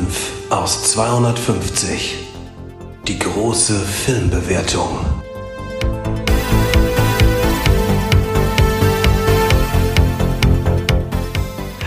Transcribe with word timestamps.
5 0.00 0.50
aus 0.50 0.92
250. 0.92 2.16
Die 3.06 3.18
große 3.18 3.78
Filmbewertung. 3.78 4.88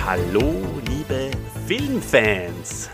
Hallo, 0.05 0.53
liebe 0.87 1.31
Filmfans! 1.65 2.91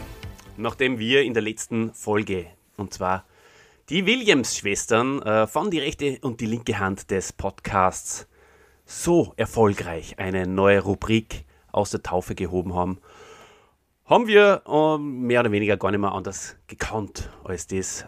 Nachdem 0.55 0.99
wir 0.99 1.23
in 1.23 1.33
der 1.33 1.43
letzten 1.43 1.93
Folge, 1.93 2.45
und 2.77 2.93
zwar 2.93 3.25
die 3.89 4.05
Williams-Schwestern 4.05 5.21
äh, 5.23 5.47
von 5.47 5.69
die 5.69 5.79
rechte 5.79 6.19
und 6.21 6.39
die 6.39 6.45
linke 6.45 6.79
Hand 6.79 7.11
des 7.11 7.33
Podcasts 7.33 8.25
so 8.85 9.33
erfolgreich 9.35 10.17
eine 10.17 10.47
neue 10.47 10.79
Rubrik 10.79 11.43
aus 11.73 11.91
der 11.91 12.03
Taufe 12.03 12.35
gehoben 12.35 12.73
haben, 12.73 12.99
haben 14.09 14.25
wir 14.25 14.63
äh, 14.65 14.97
mehr 14.97 15.41
oder 15.41 15.51
weniger 15.51 15.77
gar 15.77 15.91
nicht 15.91 15.99
mehr 15.99 16.13
anders 16.13 16.57
gekannt 16.65 17.29
als 17.43 17.67
das 17.67 18.05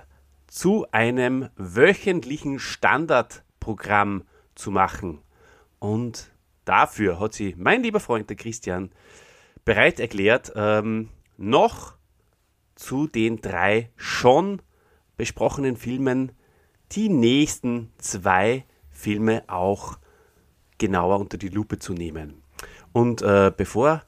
zu 0.47 0.87
einem 0.91 1.49
wöchentlichen 1.55 2.57
Standardprogramm 2.57 4.23
zu 4.55 4.71
machen. 4.71 5.19
Und 5.77 6.31
dafür 6.65 7.19
hat 7.19 7.33
sie 7.33 7.53
mein 7.55 7.83
lieber 7.83 7.99
Freund 7.99 8.29
der 8.29 8.35
Christian 8.35 8.89
bereit 9.63 9.99
erklärt, 9.99 10.51
ähm, 10.55 11.09
noch 11.37 11.93
zu 12.73 13.05
den 13.05 13.39
drei 13.39 13.91
schon 13.95 14.63
besprochenen 15.17 15.77
Filmen 15.77 16.31
die 16.93 17.09
nächsten 17.09 17.93
zwei 17.99 18.65
Filme 18.89 19.43
auch 19.47 19.99
genauer 20.79 21.19
unter 21.19 21.37
die 21.37 21.49
Lupe 21.49 21.77
zu 21.77 21.93
nehmen. 21.93 22.41
Und 22.91 23.21
äh, 23.21 23.53
bevor 23.55 24.03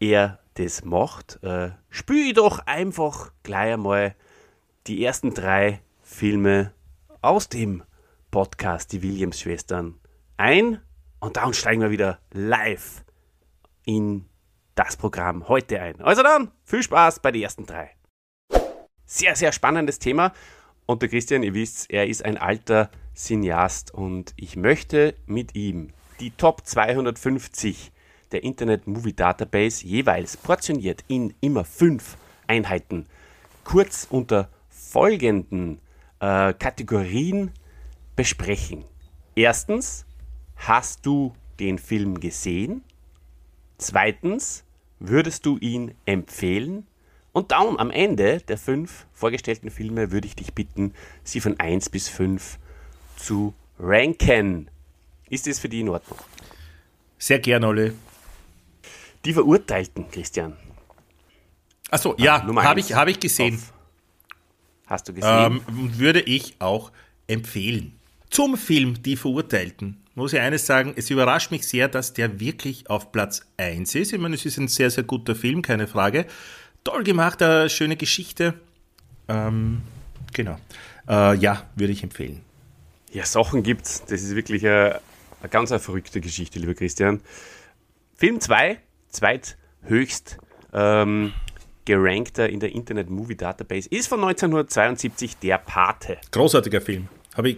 er 0.00 0.38
das 0.54 0.84
macht, 0.84 1.42
äh, 1.42 1.70
spüre 1.90 2.28
ich 2.28 2.34
doch 2.34 2.60
einfach 2.66 3.32
gleich 3.42 3.74
einmal 3.74 4.14
die 4.86 5.04
ersten 5.04 5.34
drei 5.34 5.80
Filme 6.02 6.72
aus 7.22 7.48
dem 7.48 7.82
Podcast 8.30 8.92
Die 8.92 9.02
Williams-Schwestern 9.02 9.98
ein 10.36 10.80
und 11.20 11.36
dann 11.36 11.54
steigen 11.54 11.80
wir 11.80 11.90
wieder 11.90 12.18
live 12.32 13.04
in 13.84 14.26
das 14.74 14.96
Programm 14.96 15.48
heute 15.48 15.80
ein. 15.80 16.00
Also 16.00 16.22
dann, 16.22 16.50
viel 16.64 16.82
Spaß 16.82 17.20
bei 17.20 17.30
den 17.30 17.42
ersten 17.42 17.66
drei. 17.66 17.90
Sehr, 19.06 19.36
sehr 19.36 19.52
spannendes 19.52 19.98
Thema. 19.98 20.32
Und 20.86 21.02
der 21.02 21.08
Christian, 21.08 21.42
ihr 21.42 21.54
wisst, 21.54 21.90
er 21.90 22.08
ist 22.08 22.24
ein 22.24 22.36
alter 22.36 22.90
Cineast 23.14 23.94
und 23.94 24.34
ich 24.36 24.56
möchte 24.56 25.14
mit 25.26 25.54
ihm 25.54 25.92
die 26.20 26.32
Top 26.32 26.66
250 26.66 27.92
der 28.34 28.44
Internet 28.44 28.86
Movie 28.86 29.14
Database 29.14 29.86
jeweils 29.86 30.36
portioniert 30.36 31.04
in 31.08 31.32
immer 31.40 31.64
fünf 31.64 32.16
Einheiten 32.46 33.06
kurz 33.62 34.06
unter 34.10 34.48
folgenden 34.68 35.78
äh, 36.20 36.52
Kategorien 36.52 37.52
besprechen. 38.16 38.84
Erstens, 39.34 40.04
hast 40.56 41.06
du 41.06 41.32
den 41.58 41.78
Film 41.78 42.20
gesehen? 42.20 42.82
Zweitens, 43.78 44.64
würdest 44.98 45.46
du 45.46 45.58
ihn 45.58 45.94
empfehlen? 46.04 46.86
Und 47.32 47.50
dann 47.50 47.78
am 47.78 47.90
Ende 47.90 48.38
der 48.40 48.58
fünf 48.58 49.06
vorgestellten 49.12 49.70
Filme 49.70 50.12
würde 50.12 50.28
ich 50.28 50.36
dich 50.36 50.54
bitten, 50.54 50.92
sie 51.24 51.40
von 51.40 51.58
1 51.58 51.88
bis 51.90 52.08
5 52.08 52.58
zu 53.16 53.54
ranken. 53.78 54.70
Ist 55.30 55.46
das 55.46 55.58
für 55.58 55.68
dich 55.68 55.80
in 55.80 55.88
Ordnung? 55.88 56.18
Sehr 57.18 57.40
gern, 57.40 57.64
Olle. 57.64 57.94
Die 59.24 59.32
Verurteilten, 59.32 60.10
Christian. 60.10 60.56
Achso, 61.90 62.14
ja, 62.18 62.36
ah, 62.36 62.62
habe 62.64 62.80
ich, 62.80 62.92
hab 62.94 63.08
ich 63.08 63.20
gesehen. 63.20 63.54
Auf. 63.54 63.72
Hast 64.86 65.08
du 65.08 65.14
gesehen? 65.14 65.62
Ähm, 65.68 65.92
würde 65.98 66.20
ich 66.20 66.56
auch 66.58 66.92
empfehlen. 67.26 67.98
Zum 68.30 68.56
Film 68.56 69.02
Die 69.02 69.16
Verurteilten 69.16 70.04
muss 70.14 70.32
ich 70.32 70.40
eines 70.40 70.66
sagen, 70.66 70.92
es 70.96 71.10
überrascht 71.10 71.50
mich 71.50 71.66
sehr, 71.66 71.88
dass 71.88 72.12
der 72.12 72.38
wirklich 72.40 72.88
auf 72.88 73.12
Platz 73.12 73.42
1 73.56 73.94
ist. 73.94 74.12
Ich 74.12 74.20
meine, 74.20 74.34
es 74.34 74.46
ist 74.46 74.58
ein 74.58 74.68
sehr, 74.68 74.90
sehr 74.90 75.04
guter 75.04 75.34
Film, 75.34 75.62
keine 75.62 75.86
Frage. 75.86 76.26
Toll 76.84 77.02
gemacht, 77.02 77.42
eine 77.42 77.68
schöne 77.68 77.96
Geschichte. 77.96 78.54
Ähm, 79.28 79.82
genau. 80.32 80.56
Äh, 81.08 81.36
ja, 81.36 81.64
würde 81.74 81.92
ich 81.92 82.02
empfehlen. 82.02 82.42
Ja, 83.12 83.24
Sachen 83.24 83.62
gibt's. 83.62 84.02
Das 84.06 84.22
ist 84.22 84.34
wirklich 84.36 84.64
eine, 84.66 85.00
eine 85.40 85.48
ganz 85.48 85.72
eine 85.72 85.80
verrückte 85.80 86.20
Geschichte, 86.20 86.58
lieber 86.58 86.74
Christian. 86.74 87.20
Film 88.16 88.40
2, 88.40 88.78
zweithöchst 89.14 90.38
ähm, 90.72 91.32
gerankter 91.84 92.48
in 92.48 92.60
der 92.60 92.72
Internet 92.72 93.10
Movie 93.10 93.36
Database, 93.36 93.88
ist 93.90 94.08
von 94.08 94.20
1972 94.24 95.38
Der 95.38 95.58
Pate. 95.58 96.18
Großartiger 96.30 96.80
Film. 96.80 97.08
Habe 97.36 97.50
ich 97.50 97.56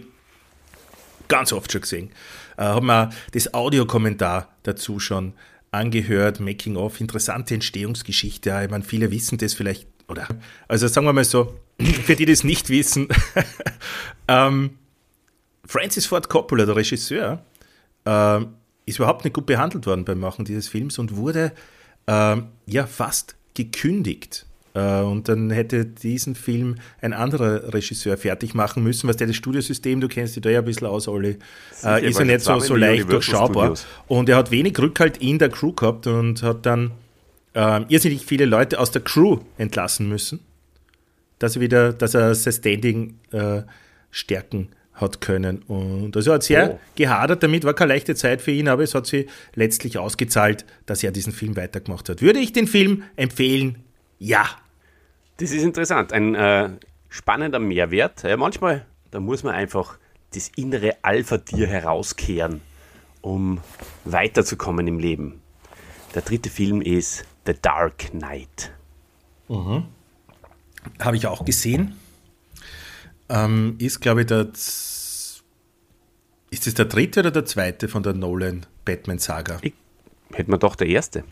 ganz 1.27 1.53
oft 1.53 1.71
schon 1.71 1.81
gesehen. 1.81 2.11
Äh, 2.57 2.63
habe 2.63 2.85
mir 2.85 3.09
das 3.31 3.53
Audiokommentar 3.53 4.49
dazu 4.63 4.99
schon 4.99 5.33
angehört, 5.71 6.39
Making 6.39 6.75
of, 6.77 6.99
interessante 7.01 7.53
Entstehungsgeschichte. 7.53 8.61
Ich 8.63 8.69
meine, 8.69 8.83
viele 8.83 9.11
wissen 9.11 9.37
das 9.37 9.53
vielleicht, 9.53 9.87
oder? 10.07 10.27
Also 10.67 10.87
sagen 10.87 11.05
wir 11.05 11.13
mal 11.13 11.23
so, 11.23 11.59
für 11.79 12.15
die 12.15 12.25
das 12.25 12.43
nicht 12.43 12.69
wissen, 12.69 13.07
ähm, 14.27 14.77
Francis 15.65 16.05
Ford 16.05 16.29
Coppola, 16.29 16.65
der 16.65 16.75
Regisseur, 16.77 17.43
äh, 18.05 18.39
ist 18.87 18.97
überhaupt 18.97 19.23
nicht 19.23 19.33
gut 19.33 19.45
behandelt 19.45 19.85
worden 19.85 20.05
beim 20.05 20.19
Machen 20.19 20.45
dieses 20.45 20.67
Films 20.67 20.97
und 20.97 21.15
wurde 21.15 21.51
äh, 22.07 22.37
ja 22.65 22.87
fast 22.87 23.35
gekündigt. 23.53 24.47
Äh, 24.73 25.01
und 25.01 25.27
dann 25.27 25.49
hätte 25.49 25.85
diesen 25.85 26.35
Film 26.35 26.75
ein 27.01 27.13
anderer 27.13 27.73
Regisseur 27.73 28.17
fertig 28.17 28.55
machen 28.55 28.83
müssen, 28.83 29.07
was 29.09 29.17
der 29.17 29.27
das 29.27 29.35
Studiosystem, 29.35 29.99
du 29.99 30.07
kennst 30.07 30.35
dich 30.35 30.41
da 30.41 30.49
ja 30.49 30.59
ein 30.59 30.65
bisschen 30.65 30.87
aus, 30.87 31.07
Olli, 31.07 31.37
äh, 31.83 32.07
ist 32.07 32.17
ja 32.17 32.25
nicht 32.25 32.41
so, 32.41 32.59
so 32.59 32.75
leicht 32.75 33.11
durchschaubar. 33.11 33.73
Und 34.07 34.29
er 34.29 34.37
hat 34.37 34.51
wenig 34.51 34.79
Rückhalt 34.79 35.17
in 35.17 35.37
der 35.37 35.49
Crew 35.49 35.73
gehabt 35.73 36.07
und 36.07 36.41
hat 36.41 36.65
dann 36.65 36.91
äh, 37.55 37.81
irrsinnig 37.89 38.25
viele 38.25 38.45
Leute 38.45 38.79
aus 38.79 38.91
der 38.91 39.01
Crew 39.01 39.39
entlassen 39.57 40.07
müssen, 40.07 40.39
dass 41.39 41.57
er 41.57 41.61
wieder, 41.61 41.91
dass 41.91 42.13
er 42.13 42.33
sein 42.35 42.53
Standing 42.53 43.19
äh, 43.31 43.63
stärken 44.11 44.69
hat 44.97 45.21
können. 45.21 45.61
Und 45.63 46.15
also 46.15 46.31
er 46.31 46.35
hat 46.35 46.43
sehr 46.43 46.73
oh. 46.73 46.79
gehadert 46.95 47.43
damit, 47.43 47.63
war 47.63 47.73
keine 47.73 47.93
leichte 47.93 48.15
Zeit 48.15 48.41
für 48.41 48.51
ihn, 48.51 48.67
aber 48.67 48.83
es 48.83 48.93
hat 48.93 49.05
sich 49.05 49.27
letztlich 49.55 49.97
ausgezahlt, 49.97 50.65
dass 50.85 51.03
er 51.03 51.11
diesen 51.11 51.31
Film 51.31 51.55
weitergemacht 51.55 52.09
hat. 52.09 52.21
Würde 52.21 52.39
ich 52.39 52.51
den 52.51 52.67
Film 52.67 53.03
empfehlen? 53.15 53.83
Ja. 54.19 54.45
Das 55.37 55.51
ist 55.51 55.63
interessant, 55.63 56.13
ein 56.13 56.35
äh, 56.35 56.69
spannender 57.09 57.59
Mehrwert. 57.59 58.23
Ja, 58.23 58.35
manchmal, 58.37 58.85
da 59.11 59.19
muss 59.19 59.43
man 59.43 59.53
einfach 59.53 59.97
das 60.33 60.49
innere 60.55 60.95
Alpha-Tier 61.03 61.67
herauskehren, 61.67 62.61
um 63.21 63.59
weiterzukommen 64.03 64.87
im 64.87 64.99
Leben. 64.99 65.41
Der 66.15 66.23
dritte 66.23 66.49
Film 66.49 66.81
ist 66.81 67.25
The 67.45 67.53
Dark 67.61 68.11
Knight. 68.11 68.71
Mhm. 69.47 69.85
Habe 70.99 71.17
ich 71.17 71.27
auch 71.27 71.45
gesehen. 71.45 71.95
Ähm, 73.29 73.75
ist, 73.79 73.99
glaube 73.99 74.21
ich, 74.21 74.27
der. 74.27 74.47
Ist 76.49 76.65
es 76.65 76.73
der 76.73 76.85
dritte 76.85 77.19
oder 77.19 77.31
der 77.31 77.45
zweite 77.45 77.87
von 77.87 78.03
der 78.03 78.13
Nolan-Batman-Saga? 78.13 79.59
Hätte 80.33 80.49
man 80.49 80.59
doch 80.59 80.75
der 80.75 80.87
erste. 80.87 81.23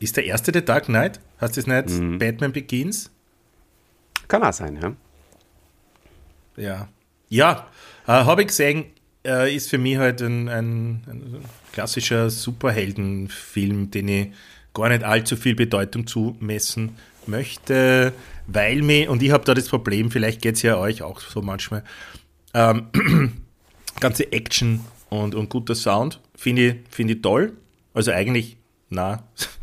Ist 0.00 0.16
der 0.16 0.24
erste 0.24 0.52
der 0.52 0.62
Dark 0.62 0.86
Knight? 0.86 1.20
Hast 1.38 1.56
du 1.56 1.60
es 1.60 1.66
nicht 1.66 1.88
mhm. 1.88 2.18
Batman 2.18 2.52
Begins? 2.52 3.10
Kann 4.28 4.42
auch 4.42 4.52
sein, 4.52 4.78
ja. 4.80 4.92
Ja. 6.56 6.88
Ja, 7.28 7.68
äh, 8.06 8.12
habe 8.12 8.42
ich 8.42 8.48
gesehen, 8.48 8.86
äh, 9.24 9.54
ist 9.54 9.70
für 9.70 9.78
mich 9.78 9.96
halt 9.98 10.20
ein, 10.20 10.48
ein, 10.48 11.02
ein 11.06 11.44
klassischer 11.72 12.28
Superheldenfilm, 12.28 13.90
den 13.90 14.08
ich 14.08 14.28
gar 14.74 14.88
nicht 14.88 15.04
allzu 15.04 15.36
viel 15.36 15.54
Bedeutung 15.54 16.06
zumessen 16.06 16.96
möchte, 17.26 18.12
weil 18.46 18.82
mir, 18.82 19.10
und 19.10 19.22
ich 19.22 19.30
habe 19.30 19.44
da 19.44 19.54
das 19.54 19.68
Problem, 19.68 20.10
vielleicht 20.10 20.42
geht 20.42 20.56
es 20.56 20.62
ja 20.62 20.76
euch 20.78 21.02
auch 21.02 21.20
so 21.20 21.42
manchmal, 21.42 21.84
ähm, 22.54 22.86
ganze 24.00 24.32
Action 24.32 24.80
und, 25.08 25.34
und 25.34 25.50
guter 25.50 25.74
Sound 25.74 26.20
finde 26.34 26.66
ich, 26.66 26.76
find 26.90 27.10
ich 27.10 27.22
toll. 27.22 27.52
Also 27.94 28.12
eigentlich, 28.12 28.56
na, 28.88 29.22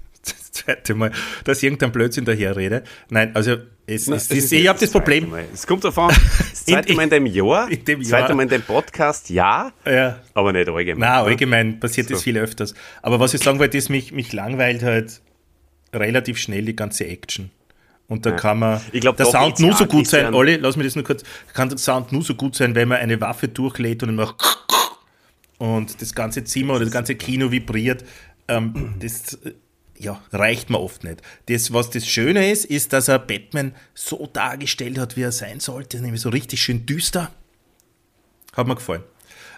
zweite 0.67 0.95
Mal, 0.95 1.11
dass 1.43 1.63
irgendein 1.63 1.91
Blödsinn 1.91 2.25
daher 2.25 2.55
rede. 2.55 2.83
Nein, 3.09 3.35
also 3.35 3.57
es, 3.85 4.07
Na, 4.07 4.17
es, 4.17 4.29
es 4.29 4.45
ist, 4.45 4.51
ich 4.51 4.67
habe 4.67 4.79
das 4.79 4.91
Problem. 4.91 5.33
Es 5.53 5.65
kommt 5.65 5.83
davon, 5.83 6.09
das 6.39 6.65
zweite 6.65 6.93
Mal 6.93 7.03
in 7.03 7.09
dem 7.09 7.25
Jahr, 7.25 7.71
in 7.71 7.85
dem 7.85 8.01
Jahr. 8.01 8.09
zweite 8.09 8.35
Mal 8.35 8.43
in 8.43 8.49
dem 8.49 8.61
Podcast, 8.61 9.29
ja, 9.29 9.71
ja. 9.85 10.19
aber 10.33 10.51
nicht 10.51 10.67
allgemein. 10.67 10.99
Nein, 10.99 11.25
allgemein 11.25 11.79
passiert 11.79 12.07
so. 12.07 12.15
das 12.15 12.23
viel 12.23 12.37
öfters. 12.37 12.73
Aber 13.01 13.19
was 13.19 13.33
ich 13.33 13.41
sagen 13.41 13.59
wollte, 13.59 13.77
ist, 13.77 13.89
mich, 13.89 14.11
mich 14.11 14.33
langweilt 14.33 14.83
halt 14.83 15.21
relativ 15.93 16.37
schnell 16.37 16.65
die 16.65 16.75
ganze 16.75 17.05
Action. 17.07 17.49
Und 18.09 18.25
da 18.25 18.31
ja. 18.31 18.35
kann 18.37 18.59
man 18.59 18.81
ich 18.91 19.01
glaub, 19.01 19.17
der 19.17 19.25
Sound 19.25 19.59
nur 19.59 19.73
so 19.73 19.85
gut 19.85 20.07
sein, 20.07 20.33
Olli, 20.33 20.55
lass 20.55 20.77
mich 20.77 20.87
das 20.87 20.95
nur 20.95 21.03
kurz, 21.03 21.23
kann 21.53 21.67
der 21.67 21.77
Sound 21.77 22.13
nur 22.13 22.23
so 22.23 22.35
gut 22.35 22.55
sein, 22.55 22.73
wenn 22.73 22.87
man 22.87 22.99
eine 22.99 23.19
Waffe 23.19 23.49
durchlädt 23.49 24.03
und 24.03 24.09
immer 24.09 24.33
und 25.57 26.01
das 26.01 26.13
ganze 26.13 26.43
Zimmer 26.43 26.75
oder 26.75 26.85
das 26.85 26.93
ganze 26.93 27.15
Kino 27.15 27.51
vibriert. 27.51 28.05
Ähm, 28.47 28.95
das 28.99 29.37
ja, 29.99 30.21
reicht 30.31 30.69
mir 30.69 30.79
oft 30.79 31.03
nicht. 31.03 31.21
Das, 31.47 31.73
was 31.73 31.89
das 31.89 32.07
Schöne 32.07 32.51
ist, 32.51 32.65
ist, 32.65 32.93
dass 32.93 33.07
er 33.07 33.19
Batman 33.19 33.73
so 33.93 34.29
dargestellt 34.31 34.97
hat, 34.97 35.17
wie 35.17 35.23
er 35.23 35.31
sein 35.31 35.59
sollte, 35.59 35.99
nämlich 36.01 36.21
so 36.21 36.29
richtig 36.29 36.61
schön 36.61 36.85
düster. 36.85 37.31
Hat 38.53 38.67
mir 38.67 38.75
gefallen. 38.75 39.03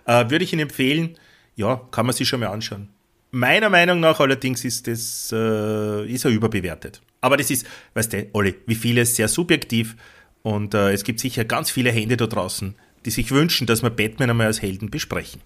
Äh, 0.06 0.30
würde 0.30 0.44
ich 0.44 0.54
Ihnen 0.54 0.64
empfehlen, 0.64 1.18
ja, 1.56 1.82
kann 1.92 2.06
man 2.06 2.16
sich 2.16 2.28
schon 2.28 2.40
mal 2.40 2.48
anschauen. 2.48 2.90
Meiner 3.32 3.70
Meinung 3.70 4.00
nach 4.00 4.20
allerdings 4.20 4.66
ist 4.66 4.88
das 4.88 5.32
äh, 5.32 6.12
ist 6.12 6.26
er 6.26 6.32
überbewertet. 6.32 7.02
Aber 7.22 7.38
das 7.38 7.52
ist, 7.52 7.66
weißt 7.94 8.14
du, 8.14 8.28
Olli, 8.34 8.56
wie 8.66 8.76
vieles 8.76 9.16
sehr 9.16 9.28
subjektiv 9.28 9.96
und 10.42 10.74
äh, 10.74 10.94
es 10.94 11.04
gibt 11.04 11.20
sicher 11.20 11.46
ganz 11.46 11.70
viele 11.70 11.92
Hände 11.92 12.18
da 12.18 12.28
draußen, 12.28 12.76
die 13.06 13.12
sich 13.12 13.32
wünschen, 13.32 13.68
dass 13.68 13.84
wir 13.84 13.90
Batman 13.90 14.32
einmal 14.32 14.48
als 14.48 14.62
Helden 14.62 14.90
besprechen. 14.90 15.42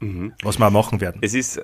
Mhm. 0.00 0.34
Was 0.42 0.58
wir 0.58 0.66
auch 0.68 0.70
machen 0.70 1.00
werden. 1.00 1.18
Es 1.22 1.34
ist, 1.34 1.60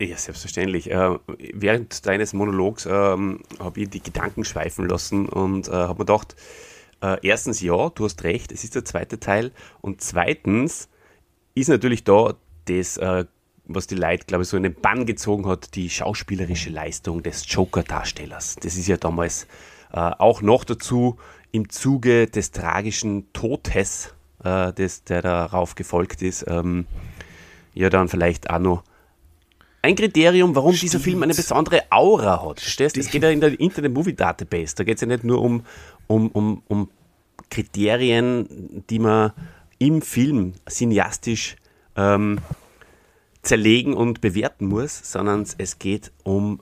ja, 0.00 0.16
selbstverständlich. 0.16 0.90
Äh, 0.90 1.18
während 1.54 2.06
deines 2.06 2.32
Monologs 2.32 2.86
ähm, 2.86 3.40
habe 3.58 3.80
ich 3.80 3.90
die 3.90 4.02
Gedanken 4.02 4.44
schweifen 4.44 4.88
lassen 4.88 5.28
und 5.28 5.68
äh, 5.68 5.72
habe 5.72 5.94
mir 5.94 6.06
gedacht, 6.06 6.36
äh, 7.02 7.18
erstens, 7.22 7.60
ja, 7.60 7.90
du 7.90 8.04
hast 8.04 8.24
recht, 8.24 8.52
es 8.52 8.64
ist 8.64 8.74
der 8.74 8.84
zweite 8.84 9.18
Teil. 9.18 9.52
Und 9.80 10.00
zweitens 10.00 10.88
ist 11.54 11.68
natürlich 11.68 12.04
da 12.04 12.34
das, 12.66 12.96
äh, 12.98 13.24
was 13.64 13.86
die 13.86 13.94
Leute, 13.94 14.26
glaube 14.26 14.42
ich, 14.42 14.48
so 14.48 14.56
in 14.56 14.62
den 14.62 14.74
Bann 14.74 15.06
gezogen 15.06 15.46
hat, 15.46 15.74
die 15.74 15.90
schauspielerische 15.90 16.70
Leistung 16.70 17.22
des 17.22 17.44
Joker-Darstellers. 17.48 18.56
Das 18.56 18.76
ist 18.76 18.86
ja 18.86 18.96
damals 18.96 19.46
äh, 19.92 19.98
auch 19.98 20.42
noch 20.42 20.64
dazu 20.64 21.16
im 21.52 21.68
Zuge 21.68 22.26
des 22.26 22.50
tragischen 22.50 23.32
Todes, 23.32 24.14
äh, 24.44 24.72
des, 24.72 25.04
der 25.04 25.22
darauf 25.22 25.74
gefolgt 25.74 26.22
ist, 26.22 26.44
ähm, 26.48 26.86
ja 27.74 27.88
dann 27.90 28.08
vielleicht 28.08 28.50
auch 28.50 28.58
noch 28.58 28.84
ein 29.86 29.94
Kriterium, 29.94 30.54
warum 30.54 30.72
Stimmt. 30.72 30.92
dieser 30.92 31.00
Film 31.00 31.22
eine 31.22 31.32
besondere 31.34 31.82
Aura 31.90 32.44
hat. 32.44 32.60
Verstehst? 32.60 32.96
Es 32.96 33.08
geht 33.08 33.22
ja 33.22 33.30
in 33.30 33.40
der 33.40 33.58
Internet 33.58 33.94
Movie 33.94 34.14
Database. 34.14 34.74
Da 34.74 34.82
geht 34.82 34.96
es 34.96 35.00
ja 35.00 35.06
nicht 35.06 35.22
nur 35.22 35.40
um, 35.40 35.62
um, 36.08 36.28
um, 36.32 36.62
um 36.66 36.90
Kriterien, 37.50 38.82
die 38.90 38.98
man 38.98 39.32
im 39.78 40.02
Film 40.02 40.54
cineastisch 40.68 41.54
ähm, 41.94 42.38
zerlegen 43.42 43.94
und 43.94 44.20
bewerten 44.20 44.66
muss, 44.66 45.00
sondern 45.12 45.46
es 45.58 45.78
geht 45.78 46.10
um, 46.24 46.60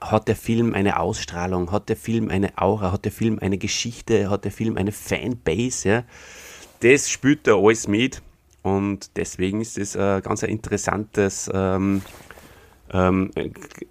hat 0.00 0.28
der 0.28 0.36
Film 0.36 0.74
eine 0.74 1.00
Ausstrahlung, 1.00 1.72
hat 1.72 1.88
der 1.88 1.96
Film 1.96 2.28
eine 2.28 2.56
Aura, 2.56 2.92
hat 2.92 3.04
der 3.04 3.12
Film 3.12 3.40
eine 3.40 3.58
Geschichte, 3.58 4.30
hat 4.30 4.44
der 4.44 4.52
Film 4.52 4.76
eine 4.76 4.92
Fanbase. 4.92 5.88
Ja? 5.88 6.04
Das 6.80 7.10
spielt 7.10 7.48
da 7.48 7.56
alles 7.56 7.88
mit. 7.88 8.22
Und 8.62 9.16
deswegen 9.16 9.60
ist 9.60 9.78
es 9.78 9.96
ein 9.96 10.22
ganz 10.22 10.42
interessantes, 10.42 11.50
ähm, 11.52 12.02
ähm, 12.92 13.30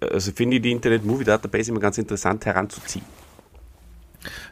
also 0.00 0.32
finde 0.32 0.56
ich 0.56 0.62
die 0.62 0.72
Internet 0.72 1.04
Movie 1.04 1.24
Database 1.24 1.70
immer 1.70 1.80
ganz 1.80 1.98
interessant 1.98 2.46
heranzuziehen. 2.46 3.04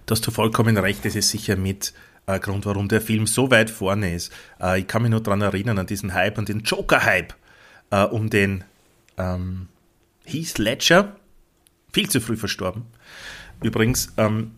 Da 0.04 0.14
hast 0.14 0.26
du 0.26 0.30
vollkommen 0.30 0.76
recht, 0.76 1.04
das 1.04 1.16
ist 1.16 1.30
sicher 1.30 1.56
mit 1.56 1.94
äh, 2.26 2.38
Grund, 2.38 2.66
warum 2.66 2.88
der 2.88 3.00
Film 3.00 3.26
so 3.26 3.50
weit 3.50 3.70
vorne 3.70 4.14
ist. 4.14 4.32
Äh, 4.60 4.80
ich 4.80 4.86
kann 4.86 5.02
mich 5.02 5.10
nur 5.10 5.20
daran 5.20 5.40
erinnern, 5.40 5.78
an 5.78 5.86
diesen 5.86 6.12
Hype, 6.12 6.38
an 6.38 6.44
den 6.44 6.60
Joker-Hype 6.60 7.34
äh, 7.90 8.04
um 8.04 8.30
den 8.30 8.64
ähm, 9.18 9.68
Heath 10.24 10.58
Ledger, 10.58 11.16
viel 11.92 12.08
zu 12.08 12.20
früh 12.20 12.36
verstorben. 12.36 12.86
Übrigens, 13.62 14.12
ähm, 14.16 14.52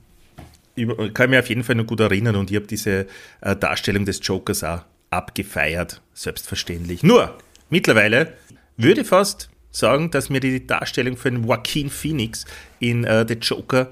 ich 0.74 0.88
kann 1.12 1.30
mich 1.30 1.38
auf 1.38 1.48
jeden 1.48 1.64
Fall 1.64 1.74
noch 1.74 1.86
gut 1.86 2.00
erinnern 2.00 2.36
und 2.36 2.50
ich 2.50 2.56
habe 2.56 2.66
diese 2.66 3.06
äh, 3.40 3.56
Darstellung 3.56 4.04
des 4.04 4.20
Jokers 4.22 4.64
auch 4.64 4.82
abgefeiert, 5.12 6.00
selbstverständlich. 6.14 7.02
Nur, 7.02 7.36
mittlerweile 7.70 8.34
würde 8.76 9.02
ich 9.02 9.06
fast 9.06 9.50
sagen, 9.70 10.10
dass 10.10 10.30
mir 10.30 10.40
die 10.40 10.66
Darstellung 10.66 11.16
von 11.16 11.44
Joaquin 11.44 11.90
Phoenix 11.90 12.44
in 12.78 13.04
äh, 13.04 13.24
The 13.26 13.34
Joker 13.34 13.90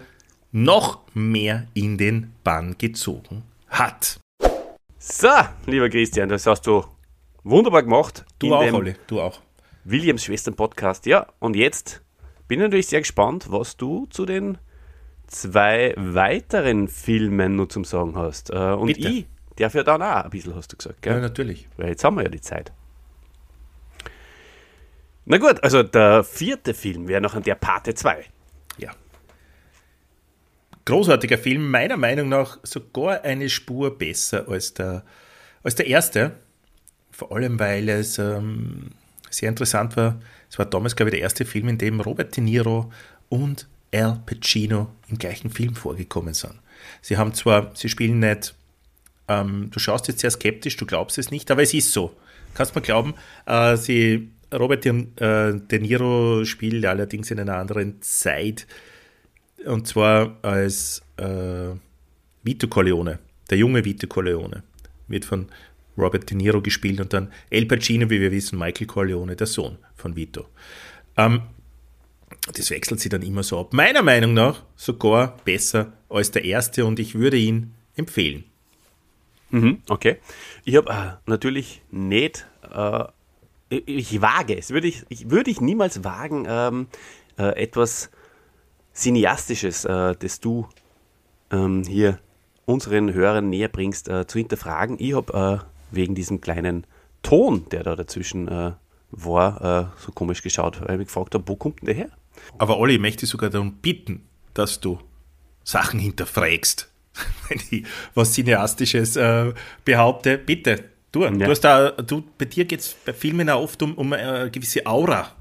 noch 0.53 1.01
mehr 1.15 1.67
in 1.75 1.97
den 1.97 2.33
Bann 2.45 2.77
gezogen 2.79 3.45
hat. 3.69 4.19
So, 4.99 5.29
lieber 5.67 5.89
Christian, 5.89 6.29
das 6.29 6.47
hast 6.47 6.67
du 6.67 6.85
wunderbar 7.45 7.83
gemacht. 7.83 8.25
Du 8.39 8.55
auch, 8.55 8.73
Olli, 8.73 8.95
du 9.07 9.21
auch. 9.21 9.41
Williams 9.85 10.25
Schwestern 10.25 10.55
Podcast. 10.55 11.07
Ja, 11.07 11.27
und 11.39 11.57
jetzt 11.57 12.03
bin 12.49 12.59
ich 12.59 12.65
natürlich 12.65 12.89
sehr 12.89 13.01
gespannt, 13.01 13.47
was 13.49 13.77
du 13.77 14.07
zu 14.11 14.27
den 14.27 14.59
zwei 15.27 15.95
weiteren 15.97 16.89
Filmen 16.89 17.57
nur 17.57 17.69
zum 17.69 17.85
Sagen 17.85 18.17
hast. 18.17 18.51
Äh, 18.51 18.73
und 18.73 18.89
Bitte. 18.89 19.09
ich 19.09 19.27
darf 19.61 19.75
ja 19.75 19.83
dann 19.83 20.03
auch 20.03 20.25
ein 20.25 20.31
bisschen, 20.31 20.55
hast 20.55 20.73
du 20.73 20.77
gesagt. 20.77 21.03
Gell? 21.03 21.15
Ja, 21.15 21.21
natürlich. 21.21 21.69
Weil 21.77 21.89
jetzt 21.89 22.05
haben 22.05 22.17
wir 22.17 22.25
ja 22.25 22.29
die 22.29 22.41
Zeit. 22.41 22.73
Na 25.27 25.39
gut, 25.39 25.63
also 25.63 25.83
der 25.83 26.25
vierte 26.25 26.75
Film 26.75 27.07
wäre 27.07 27.21
noch 27.21 27.35
an 27.35 27.43
der 27.43 27.55
Parte 27.55 27.95
2. 27.95 28.25
Ja. 28.79 28.91
Großartiger 30.87 31.39
Film, 31.39 31.71
meiner 31.71 31.97
Meinung 31.97 32.29
nach 32.29 32.59
sogar 32.63 33.23
eine 33.23 33.49
Spur 33.49 33.97
besser 33.97 34.49
als 34.49 34.75
der, 34.75 35.05
als 35.63 35.75
der 35.75 35.87
erste. 35.87 36.33
Vor 37.11 37.33
allem, 37.33 37.61
weil 37.61 37.89
es 37.91 38.19
ähm, 38.19 38.91
sehr 39.31 39.51
interessant 39.51 39.97
war. 39.97 40.21
Es 40.51 40.59
war 40.59 40.67
damals, 40.67 40.97
glaube 40.97 41.11
ich, 41.11 41.15
der 41.15 41.23
erste 41.23 41.45
Film, 41.45 41.69
in 41.69 41.79
dem 41.79 42.01
Robert 42.01 42.37
De 42.37 42.43
Niro 42.43 42.91
und 43.29 43.69
Al 43.93 44.21
Pacino 44.25 44.89
im 45.09 45.19
gleichen 45.19 45.51
Film 45.51 45.75
vorgekommen 45.75 46.35
sind. 46.35 46.55
Sie 47.03 47.17
haben 47.17 47.35
zwar, 47.35 47.71
sie 47.75 47.89
spielen 47.89 48.21
nicht 48.21 48.55
ähm, 49.31 49.69
du 49.71 49.79
schaust 49.79 50.09
jetzt 50.09 50.21
sehr 50.21 50.31
skeptisch, 50.31 50.77
du 50.77 50.87
glaubst 50.87 51.17
es 51.17 51.31
nicht, 51.31 51.51
aber 51.51 51.63
es 51.63 51.73
ist 51.73 51.93
so. 51.93 52.17
Kannst 52.53 52.75
mir 52.75 52.81
glauben, 52.81 53.15
äh, 53.47 53.77
sie, 53.77 54.33
Robert 54.53 54.85
De, 54.85 54.93
äh, 55.17 55.55
De 55.55 55.79
Niro 55.79 56.45
spielt 56.45 56.85
allerdings 56.85 57.31
in 57.31 57.39
einer 57.39 57.57
anderen 57.57 58.03
Zeit 58.03 58.67
und 59.65 59.87
zwar 59.87 60.37
als 60.43 61.03
äh, 61.17 61.77
Vito 62.43 62.67
Corleone, 62.67 63.21
der 63.49 63.59
junge 63.59 63.85
Vito 63.85 64.09
Corleone, 64.09 64.65
wird 65.07 65.25
von 65.25 65.47
Robert 65.97 66.29
De 66.29 66.37
Niro 66.37 66.61
gespielt 66.61 67.01
und 67.01 67.13
dann 67.13 67.33
El 67.51 67.67
Pacino, 67.67 68.11
wie 68.11 68.21
wir 68.21 68.33
wissen, 68.33 68.59
Michael 68.59 68.89
Corleone, 68.89 69.37
der 69.37 69.47
Sohn 69.47 69.79
von 69.95 70.17
Vito. 70.17 70.47
Ähm, 71.17 71.43
das 72.53 72.71
wechselt 72.71 72.99
sich 72.99 73.11
dann 73.11 73.23
immer 73.23 73.45
so 73.45 73.61
ab. 73.61 73.73
Meiner 73.75 74.03
Meinung 74.03 74.35
nach 74.35 74.65
sogar 74.75 75.37
besser 75.45 75.93
als 76.09 76.33
der 76.33 76.45
erste 76.45 76.85
und 76.85 76.99
ich 76.99 77.15
würde 77.15 77.37
ihn 77.37 77.75
empfehlen. 77.95 78.50
Mhm, 79.51 79.83
okay. 79.89 80.19
Ich 80.65 80.77
habe 80.77 80.91
äh, 80.91 81.31
natürlich 81.31 81.83
nicht, 81.91 82.47
äh, 82.73 83.05
ich, 83.69 84.13
ich, 84.13 84.23
wage 84.23 84.57
es, 84.57 84.71
würde 84.71 84.89
ich, 84.89 85.05
ich, 85.09 85.31
würde 85.31 85.51
ich 85.51 85.61
niemals 85.61 86.05
wagen, 86.05 86.47
ähm, 86.49 86.87
äh, 87.39 87.63
etwas 87.63 88.11
Cineastisches, 88.95 89.85
äh, 89.85 90.15
das 90.17 90.41
du 90.41 90.69
ähm, 91.51 91.85
hier 91.85 92.19
unseren 92.65 93.13
Hörern 93.13 93.49
näher 93.49 93.69
bringst, 93.69 94.09
äh, 94.09 94.27
zu 94.27 94.39
hinterfragen. 94.39 94.97
Ich 95.01 95.15
habe 95.15 95.63
äh, 95.63 95.95
wegen 95.95 96.15
diesem 96.15 96.41
kleinen 96.41 96.87
Ton, 97.23 97.69
der 97.71 97.83
da 97.83 97.97
dazwischen 97.97 98.49
war, 99.11 99.93
so 99.99 100.13
komisch 100.13 100.41
geschaut, 100.41 100.81
weil 100.81 100.93
ich 100.93 100.99
mich 100.99 101.07
gefragt 101.09 101.35
habe, 101.35 101.45
wo 101.49 101.57
kommt 101.57 101.81
denn 101.81 101.87
der 101.87 101.95
her? 101.95 102.11
Aber 102.59 102.79
Olli, 102.79 102.95
ich 102.95 103.01
möchte 103.01 103.27
sogar 103.27 103.51
darum 103.51 103.75
bitten, 103.75 104.23
dass 104.55 104.81
du 104.81 105.01
Sachen 105.65 106.01
hinterfragst. 106.01 106.90
wenn 107.49 107.61
ich 107.71 107.85
was 108.15 108.33
Cineastisches 108.33 109.17
äh, 109.17 109.53
behaupte, 109.85 110.39
bitte, 110.39 110.85
du. 111.13 111.25
Ja. 111.25 111.31
Du 111.31 111.47
hast 111.47 111.61
da, 111.61 111.91
du, 111.91 112.25
bei 112.39 112.45
dir 112.45 112.65
geht 112.65 112.81
es 112.81 112.97
bei 113.05 113.13
Filmen 113.13 113.49
auch 113.51 113.63
oft 113.63 113.83
um, 113.83 113.95
um 113.95 114.13
eine 114.13 114.51
gewisse 114.51 114.87
Aura. 114.87 115.33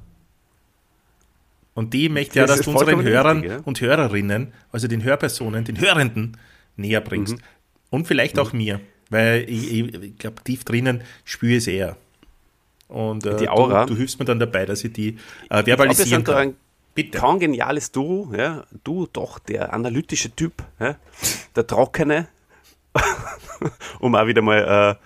Und 1.74 1.93
die 1.93 2.09
möchte 2.09 2.31
ich 2.31 2.36
ja, 2.36 2.45
dass 2.45 2.62
du 2.62 2.71
unseren 2.71 3.03
Hörern 3.03 3.38
richtig, 3.39 3.57
ja? 3.57 3.63
und 3.63 3.79
Hörerinnen, 3.79 4.53
also 4.71 4.88
den 4.88 5.03
Hörpersonen, 5.03 5.63
den 5.63 5.79
Hörenden, 5.79 6.38
näher 6.75 7.01
bringst. 7.01 7.38
Mhm. 7.38 7.43
Und 7.89 8.07
vielleicht 8.07 8.36
mhm. 8.36 8.41
auch 8.41 8.53
mir, 8.53 8.81
weil 9.09 9.45
ich, 9.48 9.71
ich 9.71 10.17
glaube, 10.17 10.43
tief 10.43 10.65
drinnen 10.65 11.03
spüre 11.24 11.53
ich 11.53 11.57
es 11.59 11.67
eher. 11.67 11.95
Und 12.89 13.25
äh, 13.25 13.38
die 13.38 13.48
Aura. 13.48 13.86
Du, 13.86 13.93
du, 13.93 14.00
hilfst 14.00 14.19
mir 14.19 14.25
dann 14.25 14.39
dabei, 14.39 14.65
dass 14.65 14.83
ich 14.83 14.91
die 14.91 15.17
äh, 15.50 15.63
verbalisieren 15.63 16.24
kann. 16.24 16.55
Bitte. 16.96 17.17
Kein 17.17 17.39
geniales 17.39 17.91
Duo, 17.91 18.31
ja. 18.36 18.65
Du 18.84 19.08
doch 19.08 19.39
der 19.39 19.74
analytische 19.74 20.36
Typ, 20.36 20.63
ja. 20.79 20.96
der 21.55 21.67
Trockene, 21.67 22.27
um 24.00 24.15
auch 24.15 24.27
wieder 24.27 24.41
mal, 24.41 25.00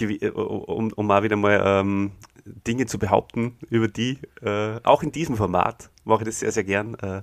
äh, 0.00 0.04
äh, 0.04 0.30
um, 0.30 0.92
um 0.92 1.10
auch 1.10 1.22
wieder 1.22 1.36
mal 1.36 1.62
ähm, 1.64 2.12
Dinge 2.44 2.86
zu 2.86 2.98
behaupten 2.98 3.56
über 3.68 3.88
die, 3.88 4.18
äh, 4.42 4.80
auch 4.82 5.02
in 5.02 5.12
diesem 5.12 5.36
Format 5.36 5.90
mache 6.04 6.22
ich 6.22 6.28
das 6.28 6.40
sehr, 6.40 6.52
sehr 6.52 6.64
gern, 6.64 6.94
äh, 6.94 7.22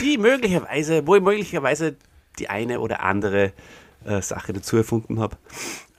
die 0.00 0.18
möglicherweise, 0.18 1.06
wo 1.06 1.16
ich 1.16 1.22
möglicherweise 1.22 1.96
die 2.38 2.48
eine 2.48 2.80
oder 2.80 3.02
andere 3.02 3.52
äh, 4.04 4.20
Sache 4.20 4.52
dazu 4.52 4.76
erfunden 4.76 5.20
habe. 5.20 5.36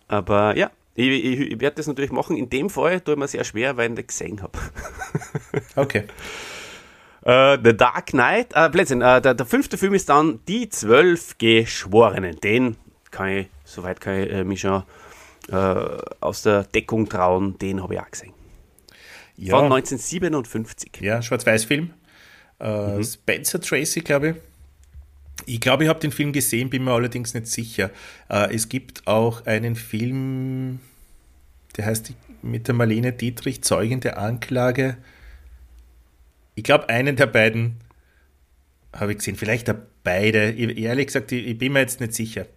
Aber 0.07 0.55
ja, 0.55 0.71
ich, 0.95 1.07
ich, 1.07 1.39
ich 1.51 1.59
werde 1.59 1.77
das 1.77 1.87
natürlich 1.87 2.11
machen. 2.11 2.37
In 2.37 2.49
dem 2.49 2.69
Fall 2.69 3.01
tue 3.01 3.15
ich 3.15 3.19
mir 3.19 3.27
sehr 3.27 3.43
schwer, 3.43 3.77
weil 3.77 3.91
ich 3.91 3.97
nicht 3.97 4.07
gesehen 4.07 4.41
habe. 4.41 4.57
okay. 5.75 6.05
Uh, 7.27 7.57
The 7.61 7.75
Dark 7.75 8.07
Knight, 8.07 8.55
uh, 8.55 8.69
Blödsinn, 8.69 9.01
uh, 9.01 9.19
der, 9.19 9.33
der, 9.33 9.45
fünfte 9.45 9.77
Film 9.77 9.93
ist 9.93 10.07
dann 10.07 10.39
Die 10.47 10.69
Zwölf 10.69 11.37
Geschworenen. 11.37 12.39
Den 12.39 12.77
kann 13.11 13.27
ich, 13.29 13.47
soweit 13.65 13.99
kann 13.99 14.23
ich 14.23 14.31
äh, 14.31 14.43
mich 14.43 14.61
schon 14.61 14.83
aus 15.49 16.41
der 16.41 16.63
Deckung 16.63 17.07
trauen, 17.07 17.57
den 17.57 17.81
habe 17.81 17.93
ich 17.93 18.01
auch 18.01 18.11
gesehen. 18.11 18.33
Ja. 19.37 19.55
Von 19.55 19.65
1957. 19.71 20.99
Ja, 20.99 21.21
Schwarz-Weiß-Film. 21.21 21.91
Äh, 22.59 22.97
mhm. 22.97 23.03
Spencer 23.03 23.61
Tracy, 23.61 24.01
glaube 24.01 24.29
ich. 24.29 24.35
Ich 25.45 25.61
glaube, 25.61 25.83
ich 25.83 25.89
habe 25.89 25.99
den 25.99 26.11
Film 26.11 26.33
gesehen, 26.33 26.69
bin 26.69 26.83
mir 26.83 26.91
allerdings 26.91 27.33
nicht 27.33 27.47
sicher. 27.47 27.91
Äh, 28.29 28.55
es 28.55 28.67
gibt 28.67 29.07
auch 29.07 29.45
einen 29.45 29.75
Film, 29.75 30.79
der 31.77 31.85
heißt 31.85 32.13
mit 32.41 32.67
der 32.67 32.75
Marlene 32.75 33.13
Dietrich, 33.13 33.61
Zeugin 33.61 33.99
der 33.99 34.17
Anklage. 34.17 34.97
Ich 36.57 36.63
glaube, 36.63 36.89
einen 36.89 37.15
der 37.15 37.27
beiden 37.27 37.75
habe 38.91 39.11
ich 39.11 39.19
gesehen. 39.19 39.35
Vielleicht 39.35 39.71
beide. 40.03 40.49
Ich, 40.49 40.75
ehrlich 40.79 41.05
gesagt, 41.05 41.31
ich, 41.31 41.45
ich, 41.45 41.55
bin 41.55 41.73
mir 41.73 41.81
jetzt 41.81 41.99
nicht 41.99 42.15
sicher. 42.15 42.47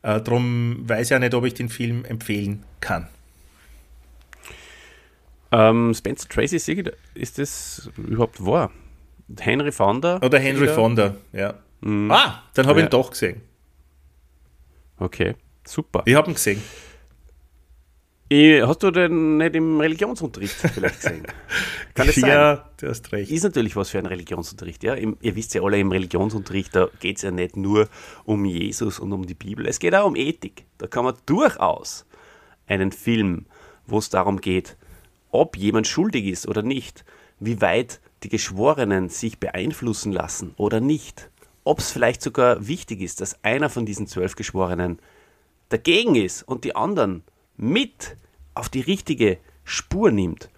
Äh, 0.00 0.22
Darum 0.22 0.88
weiß 0.88 1.10
ich 1.10 1.14
auch 1.14 1.20
nicht, 1.20 1.34
ob 1.34 1.44
ich 1.44 1.52
den 1.52 1.68
Film 1.68 2.06
empfehlen 2.06 2.64
kann. 2.80 3.06
Ähm, 5.52 5.92
Spencer 5.92 6.26
Tracy, 6.26 6.84
ist 7.12 7.38
das 7.38 7.90
überhaupt 7.98 8.42
wahr? 8.44 8.70
Henry 9.38 9.72
Fonda? 9.72 10.20
Oder 10.22 10.38
Henry 10.38 10.68
Fonda, 10.68 11.14
ja. 11.34 11.54
Mhm. 11.82 12.10
Ah, 12.10 12.44
dann 12.54 12.66
habe 12.66 12.80
ich 12.80 12.86
ihn 12.86 12.90
doch 12.90 13.10
gesehen. 13.10 13.42
Okay, 14.96 15.34
super. 15.66 16.02
Ich 16.06 16.14
habe 16.14 16.30
ihn 16.30 16.34
gesehen. 16.34 16.62
Hast 18.32 18.82
du 18.82 18.90
den 18.90 19.36
nicht 19.36 19.54
im 19.54 19.80
Religionsunterricht 19.80 20.54
vielleicht 20.54 21.02
gesehen? 21.02 21.26
Kann 21.94 22.06
das 22.06 22.16
sein? 22.16 22.30
Ja, 22.30 22.70
du 22.78 22.88
hast 22.88 23.12
recht. 23.12 23.30
Ist 23.30 23.42
natürlich 23.42 23.76
was 23.76 23.90
für 23.90 23.98
ein 23.98 24.06
Religionsunterricht. 24.06 24.82
Ja? 24.82 24.94
Im, 24.94 25.18
ihr 25.20 25.36
wisst 25.36 25.52
ja 25.54 25.62
alle, 25.62 25.78
im 25.78 25.92
Religionsunterricht, 25.92 26.74
da 26.74 26.88
geht 27.00 27.16
es 27.16 27.22
ja 27.22 27.30
nicht 27.30 27.56
nur 27.56 27.88
um 28.24 28.46
Jesus 28.46 28.98
und 28.98 29.12
um 29.12 29.26
die 29.26 29.34
Bibel, 29.34 29.66
es 29.66 29.78
geht 29.78 29.94
auch 29.94 30.06
um 30.06 30.16
Ethik. 30.16 30.64
Da 30.78 30.86
kann 30.86 31.04
man 31.04 31.14
durchaus 31.26 32.06
einen 32.66 32.92
Film, 32.92 33.44
wo 33.86 33.98
es 33.98 34.08
darum 34.08 34.40
geht, 34.40 34.76
ob 35.30 35.56
jemand 35.56 35.86
schuldig 35.86 36.24
ist 36.24 36.48
oder 36.48 36.62
nicht, 36.62 37.04
wie 37.40 37.60
weit 37.60 38.00
die 38.22 38.30
Geschworenen 38.30 39.10
sich 39.10 39.38
beeinflussen 39.38 40.12
lassen 40.12 40.54
oder 40.56 40.80
nicht, 40.80 41.30
ob 41.62 41.78
es 41.78 41.92
vielleicht 41.92 42.22
sogar 42.22 42.66
wichtig 42.66 43.02
ist, 43.02 43.20
dass 43.20 43.42
einer 43.44 43.68
von 43.68 43.84
diesen 43.84 44.06
zwölf 44.06 44.34
Geschworenen 44.34 44.98
dagegen 45.68 46.14
ist 46.14 46.42
und 46.42 46.64
die 46.64 46.74
anderen 46.74 47.22
mit 47.56 48.16
auf 48.54 48.68
die 48.68 48.80
richtige 48.80 49.38
Spur 49.64 50.10
nimmt. 50.10 50.48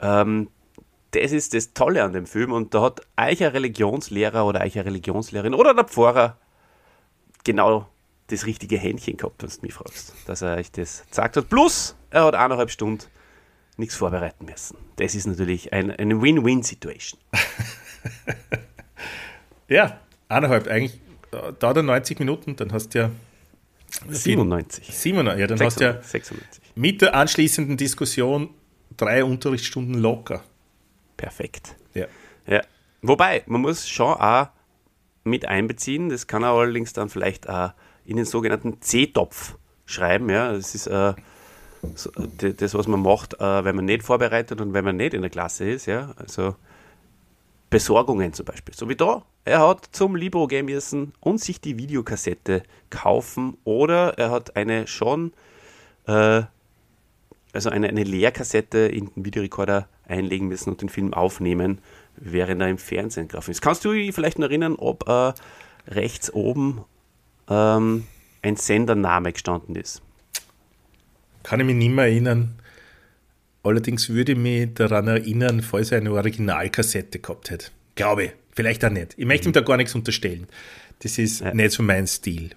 Ähm, 0.00 0.48
das 1.12 1.32
ist 1.32 1.54
das 1.54 1.72
Tolle 1.72 2.04
an 2.04 2.12
dem 2.12 2.26
Film 2.26 2.52
und 2.52 2.74
da 2.74 2.82
hat 2.82 3.00
eicher 3.16 3.54
Religionslehrer 3.54 4.44
oder 4.44 4.60
eicher 4.60 4.84
Religionslehrerin 4.84 5.54
oder 5.54 5.74
der 5.74 5.84
Pfarrer 5.84 6.36
genau 7.44 7.88
das 8.26 8.44
richtige 8.44 8.76
Händchen 8.76 9.16
gehabt, 9.16 9.42
wenn 9.42 9.48
du 9.48 9.56
mich 9.62 9.72
fragst, 9.72 10.12
dass 10.26 10.42
er 10.42 10.56
euch 10.56 10.70
das 10.70 11.06
gesagt 11.08 11.36
hat. 11.36 11.48
Plus, 11.48 11.96
er 12.10 12.24
hat 12.24 12.34
eineinhalb 12.34 12.70
Stunden 12.70 13.04
nichts 13.78 13.96
vorbereiten 13.96 14.44
müssen. 14.44 14.76
Das 14.96 15.14
ist 15.14 15.26
natürlich 15.26 15.72
ein, 15.72 15.90
eine 15.90 16.20
Win-Win-Situation. 16.20 17.20
ja, 19.68 19.98
eineinhalb, 20.28 20.66
eigentlich 20.66 21.00
dauert 21.30 21.78
er 21.78 21.82
90 21.82 22.18
Minuten, 22.18 22.56
dann 22.56 22.72
hast 22.72 22.94
du 22.94 22.98
ja 22.98 23.10
97. 24.08 24.86
97, 24.92 25.40
ja, 25.40 25.46
dann 25.46 25.58
96, 25.58 25.64
hast 25.66 25.80
du 25.80 25.84
ja 25.84 26.02
96. 26.02 26.62
mit 26.74 27.02
der 27.02 27.14
anschließenden 27.14 27.76
Diskussion 27.76 28.50
drei 28.96 29.24
Unterrichtsstunden 29.24 29.94
locker. 29.94 30.42
Perfekt. 31.16 31.74
Ja. 31.94 32.06
ja. 32.46 32.62
Wobei, 33.02 33.42
man 33.46 33.60
muss 33.60 33.88
schon 33.88 34.14
auch 34.14 34.48
mit 35.24 35.46
einbeziehen, 35.46 36.08
das 36.08 36.26
kann 36.26 36.42
er 36.42 36.50
allerdings 36.50 36.92
dann 36.92 37.08
vielleicht 37.08 37.48
auch 37.48 37.72
in 38.04 38.16
den 38.16 38.24
sogenannten 38.24 38.80
C-Topf 38.80 39.56
schreiben. 39.84 40.30
Ja, 40.30 40.52
das 40.52 40.74
ist 40.74 40.86
äh, 40.86 41.14
das, 42.56 42.74
was 42.74 42.86
man 42.88 43.02
macht, 43.02 43.34
äh, 43.34 43.64
wenn 43.64 43.76
man 43.76 43.84
nicht 43.84 44.02
vorbereitet 44.02 44.60
und 44.60 44.72
wenn 44.72 44.84
man 44.84 44.96
nicht 44.96 45.14
in 45.14 45.22
der 45.22 45.30
Klasse 45.30 45.68
ist. 45.70 45.86
Ja, 45.86 46.12
also 46.16 46.56
Besorgungen 47.70 48.32
zum 48.32 48.46
Beispiel. 48.46 48.74
So 48.74 48.88
wie 48.88 48.96
da. 48.96 49.24
Er 49.44 49.66
hat 49.66 49.88
zum 49.92 50.16
Libro 50.16 50.46
gehen 50.46 50.66
müssen 50.66 51.12
und 51.20 51.40
sich 51.40 51.60
die 51.60 51.78
Videokassette 51.78 52.62
kaufen 52.90 53.56
oder 53.64 54.18
er 54.18 54.30
hat 54.30 54.56
eine 54.56 54.86
schon, 54.86 55.32
äh, 56.06 56.42
also 57.52 57.70
eine, 57.70 57.88
eine 57.88 58.04
Leerkassette 58.04 58.78
in 58.78 59.06
den 59.06 59.24
Videorekorder 59.24 59.88
einlegen 60.06 60.48
müssen 60.48 60.70
und 60.70 60.82
den 60.82 60.88
Film 60.88 61.14
aufnehmen, 61.14 61.80
während 62.16 62.60
er 62.60 62.68
im 62.68 62.78
Fernsehen 62.78 63.28
gelaufen 63.28 63.50
ist. 63.50 63.62
Kannst 63.62 63.84
du 63.84 63.92
dich 63.92 64.14
vielleicht 64.14 64.38
noch 64.38 64.48
erinnern, 64.48 64.74
ob 64.76 65.08
äh, 65.08 65.32
rechts 65.88 66.32
oben 66.32 66.84
ähm, 67.48 68.06
ein 68.42 68.56
Sendername 68.56 69.32
gestanden 69.32 69.76
ist? 69.76 70.02
Kann 71.42 71.60
ich 71.60 71.66
mich 71.66 71.76
nicht 71.76 71.90
mehr 71.90 72.06
erinnern. 72.06 72.58
Allerdings 73.62 74.08
würde 74.08 74.32
ich 74.32 74.38
mich 74.38 74.74
daran 74.74 75.08
erinnern, 75.08 75.62
falls 75.62 75.92
er 75.92 75.98
eine 75.98 76.12
Originalkassette 76.12 77.18
gehabt 77.18 77.50
hätte. 77.50 77.70
Glaube 77.94 78.24
ich. 78.24 78.32
Vielleicht 78.58 78.84
auch 78.84 78.90
nicht. 78.90 79.14
Ich 79.16 79.24
möchte 79.24 79.48
ihm 79.48 79.52
da 79.52 79.60
gar 79.60 79.76
nichts 79.76 79.94
unterstellen. 79.94 80.48
Das 81.00 81.16
ist 81.18 81.40
ja. 81.40 81.54
nicht 81.54 81.70
so 81.70 81.82
mein 81.82 82.06
Stil. 82.06 82.50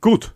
Gut. 0.00 0.32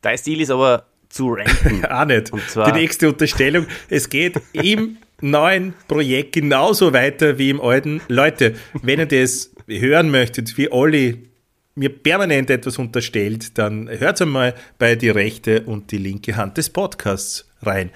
Dein 0.00 0.16
Stil 0.16 0.40
ist 0.40 0.50
aber 0.50 0.86
zu 1.10 1.34
ranken. 1.34 1.84
auch 1.90 2.06
nicht. 2.06 2.32
Die 2.32 2.72
nächste 2.72 3.08
Unterstellung. 3.10 3.66
Es 3.90 4.08
geht 4.08 4.40
im 4.52 4.96
neuen 5.20 5.74
Projekt 5.86 6.32
genauso 6.32 6.92
weiter 6.92 7.38
wie 7.38 7.50
im 7.50 7.60
alten. 7.60 8.00
Leute, 8.08 8.54
wenn 8.82 9.00
ihr 9.00 9.06
das 9.06 9.50
hören 9.66 10.10
möchtet, 10.10 10.56
wie 10.56 10.72
Olli 10.72 11.28
mir 11.74 11.90
permanent 11.90 12.50
etwas 12.50 12.78
unterstellt, 12.78 13.58
dann 13.58 13.88
hört 13.88 14.22
einmal 14.22 14.54
bei 14.78 14.94
die 14.94 15.10
rechte 15.10 15.62
und 15.62 15.90
die 15.90 15.98
linke 15.98 16.36
Hand 16.36 16.56
des 16.56 16.70
Podcasts 16.70 17.46
rein 17.62 17.90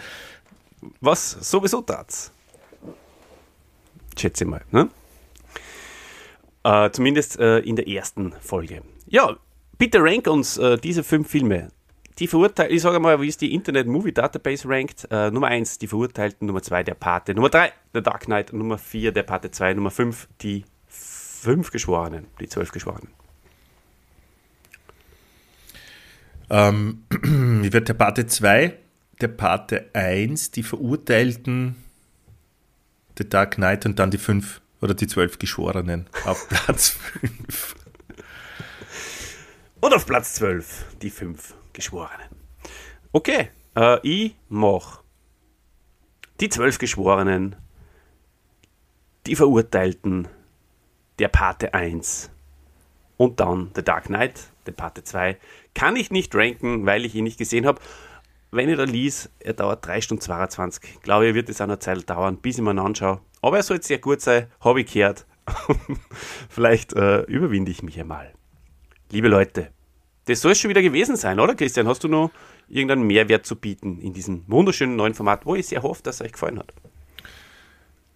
was 1.01 1.31
sowieso 1.31 1.83
tat. 1.83 2.31
Schätze 4.17 4.45
mal. 4.45 4.63
Ne? 4.71 4.89
Äh, 6.65 6.91
zumindest 6.91 7.39
äh, 7.39 7.59
in 7.61 7.77
der 7.77 7.89
ersten 7.89 8.33
Folge. 8.41 8.83
Ja, 9.07 9.37
bitte 9.79 10.03
rank 10.03 10.27
uns 10.27 10.59
äh, 10.59 10.77
diese 10.77 11.05
fünf 11.05 11.29
Filme. 11.31 11.71
Die 12.19 12.27
verurteilten, 12.27 12.75
ich 12.75 12.83
sage 12.83 12.99
mal, 12.99 13.21
wie 13.21 13.29
ist 13.29 13.41
die 13.41 13.55
Internet 13.55 13.87
Movie 13.87 14.13
Database 14.13 14.69
rankt? 14.69 15.07
Äh, 15.11 15.31
Nummer 15.31 15.47
1, 15.47 15.79
die 15.79 15.87
Verurteilten, 15.87 16.49
Nummer 16.49 16.63
2, 16.63 16.83
der 16.83 16.95
Pate, 16.95 17.33
Nummer 17.33 17.49
3, 17.49 17.73
der 17.95 18.03
Dark 18.03 18.23
Knight, 18.23 18.53
Nummer 18.53 18.77
4, 18.77 19.13
der 19.13 19.23
Pate 19.23 19.53
2, 19.53 19.75
Nummer 19.75 19.93
5, 19.93 20.29
die 20.41 20.65
fünf 20.89 21.71
Geschworenen, 21.71 22.27
die 22.41 22.49
zwölf 22.49 22.73
Geschworenen. 22.73 23.13
Ähm, 26.51 27.05
wie 27.63 27.73
wird 27.73 27.89
der 27.89 27.95
Pate 27.95 28.27
2? 28.27 28.77
Der 29.21 29.29
Pate 29.29 29.91
1 29.95 30.53
die 30.53 30.63
Verurteilten, 30.63 31.77
The 33.17 33.29
Dark 33.29 33.57
Knight 33.57 33.85
und 33.85 33.99
dann 33.99 34.11
die 34.11 34.19
fünf 34.19 34.61
oder 34.81 34.95
die 34.95 35.09
zwölf 35.09 35.39
Geschworenen 35.39 36.09
auf 36.25 36.49
Platz 36.49 36.91
5. 36.91 37.75
Und 39.81 39.95
auf 39.95 40.07
Platz 40.07 40.35
12 40.35 40.97
die 41.03 41.11
fünf 41.11 41.55
Geschworenen. 41.73 42.29
Okay, 43.13 43.51
äh, 43.77 43.99
ich 44.03 44.37
mach 44.49 45.03
die 46.41 46.49
zwölf 46.49 46.79
Geschworenen, 46.79 47.57
die 49.27 49.35
Verurteilten, 49.35 50.29
der 51.19 51.29
Pate 51.29 51.75
1 51.75 52.31
und 53.17 53.41
dann 53.41 53.73
The 53.75 53.83
Dark 53.83 54.05
Knight, 54.05 54.49
der 54.67 54.73
Pate 54.73 55.03
2. 55.03 55.37
Kann 55.75 55.97
ich 55.97 56.13
nicht 56.13 56.35
ranken, 56.37 56.87
weil 56.87 57.05
ich 57.05 57.17
ihn 57.17 57.25
nicht 57.25 57.39
gesehen 57.39 57.67
habe 57.67 57.81
wenn 58.51 58.69
ich 58.69 58.77
da 58.77 58.85
lies, 58.85 59.31
er 59.41 59.55
dauert 59.55 59.87
3 59.87 60.01
Stunden 60.01 60.23
22. 60.23 61.03
Glaube 61.03 61.29
ich, 61.29 61.35
wird 61.35 61.49
es 61.49 61.61
auch 61.61 61.67
noch 61.67 61.79
Zeit 61.79 62.09
dauern, 62.09 62.39
bis 62.39 62.57
ich 62.57 62.65
mir 62.65 62.71
ihn 62.71 62.79
anschaue. 62.79 63.21
Aber 63.43 63.59
er 63.59 63.63
soll 63.63 63.83
sehr 63.83 63.99
gut 63.99 64.21
sein, 64.21 64.47
habe 64.61 64.81
ich 64.81 64.93
gehört. 64.93 65.27
Vielleicht 66.49 66.93
äh, 66.95 67.23
überwinde 67.23 67.71
ich 67.71 67.83
mich 67.83 67.99
einmal. 67.99 68.33
Liebe 69.11 69.29
Leute, 69.29 69.71
das 70.27 70.41
soll 70.41 70.53
es 70.53 70.61
schon 70.61 70.69
wieder 70.69 70.83
gewesen 70.83 71.17
sein, 71.17 71.41
oder 71.41 71.55
Christian? 71.55 71.89
Hast 71.89 72.05
du 72.05 72.09
noch 72.09 72.31
irgendeinen 72.69 73.07
Mehrwert 73.07 73.47
zu 73.47 73.57
bieten 73.57 73.99
in 73.99 74.13
diesem 74.13 74.45
wunderschönen 74.47 74.97
neuen 74.97 75.15
Format, 75.15 75.47
wo 75.47 75.55
ich 75.55 75.67
sehr 75.67 75.83
hoffe, 75.83 76.03
dass 76.03 76.17
es 76.17 76.27
euch 76.27 76.33
gefallen 76.33 76.59
hat? 76.59 76.73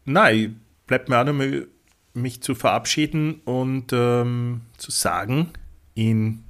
Nein, 0.05 0.61
bleibt 0.87 1.09
mir 1.09 1.19
auch 1.21 1.25
noch 1.25 1.33
mal, 1.33 1.69
mich 2.15 2.43
zu 2.43 2.55
verabschieden 2.55 3.41
und 3.47 3.93
ähm, 3.93 4.63
zu 4.77 4.91
sagen, 4.91 5.51
in 5.95 6.45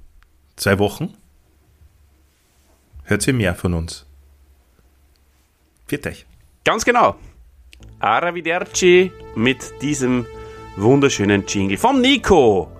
zwei 0.56 0.80
Wochen 0.80 1.14
hört 3.12 3.26
ihr 3.26 3.34
mehr 3.34 3.54
von 3.54 3.74
uns. 3.74 4.06
Viert 5.86 6.06
euch. 6.06 6.26
Ganz 6.64 6.84
genau. 6.84 7.16
Arrivederci 8.00 9.12
mit 9.36 9.82
diesem 9.82 10.26
wunderschönen 10.76 11.44
Jingle 11.46 11.76
vom 11.76 12.00
Nico 12.00 12.70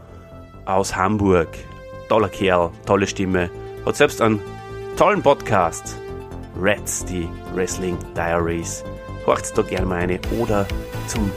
aus 0.64 0.96
Hamburg. 0.96 1.48
Toller 2.08 2.28
Kerl, 2.28 2.70
tolle 2.86 3.06
Stimme. 3.06 3.50
Hat 3.84 3.96
selbst 3.96 4.20
einen 4.20 4.40
tollen 4.96 5.22
Podcast. 5.22 5.96
Reds, 6.60 7.04
die 7.04 7.28
Wrestling 7.54 7.98
Diaries. 8.14 8.84
Horcht 9.26 9.56
da 9.56 9.62
gerne 9.62 9.86
mal 9.86 10.00
eine 10.00 10.20
oder 10.38 10.66
zum, 11.06 11.30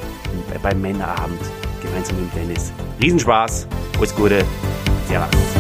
beim 0.62 0.82
Männerabend 0.82 1.42
gemeinsam 1.82 2.22
mit 2.22 2.36
Dennis. 2.36 2.74
Riesenspaß, 3.02 3.68
alles 3.98 4.16
Gute, 4.16 4.44
Servus. 5.08 5.55